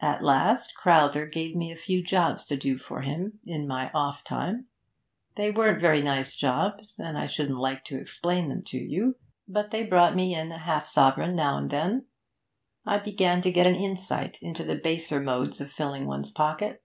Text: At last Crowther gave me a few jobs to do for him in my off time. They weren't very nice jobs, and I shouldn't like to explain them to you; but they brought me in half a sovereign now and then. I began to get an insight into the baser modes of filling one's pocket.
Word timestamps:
At 0.00 0.24
last 0.24 0.74
Crowther 0.74 1.24
gave 1.26 1.54
me 1.54 1.70
a 1.70 1.76
few 1.76 2.02
jobs 2.02 2.44
to 2.46 2.56
do 2.56 2.78
for 2.78 3.02
him 3.02 3.38
in 3.44 3.64
my 3.68 3.92
off 3.92 4.24
time. 4.24 4.66
They 5.36 5.52
weren't 5.52 5.80
very 5.80 6.02
nice 6.02 6.34
jobs, 6.34 6.98
and 6.98 7.16
I 7.16 7.26
shouldn't 7.26 7.60
like 7.60 7.84
to 7.84 7.96
explain 7.96 8.48
them 8.48 8.64
to 8.64 8.76
you; 8.78 9.18
but 9.46 9.70
they 9.70 9.84
brought 9.84 10.16
me 10.16 10.34
in 10.34 10.50
half 10.50 10.86
a 10.86 10.90
sovereign 10.90 11.36
now 11.36 11.58
and 11.58 11.70
then. 11.70 12.06
I 12.84 12.98
began 12.98 13.40
to 13.42 13.52
get 13.52 13.68
an 13.68 13.76
insight 13.76 14.36
into 14.42 14.64
the 14.64 14.74
baser 14.74 15.20
modes 15.20 15.60
of 15.60 15.70
filling 15.70 16.08
one's 16.08 16.32
pocket. 16.32 16.82